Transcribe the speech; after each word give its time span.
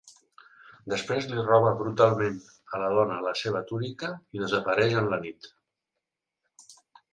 Després 0.93 1.27
li 1.33 1.43
roba 1.49 1.73
brutalment 1.81 2.39
a 2.77 2.81
la 2.85 2.89
dona 3.01 3.19
la 3.27 3.35
seva 3.43 3.63
túnica 3.73 4.11
i 4.39 4.43
desapareix 4.47 4.99
en 5.05 5.13
la 5.15 5.23
nit. 5.29 5.53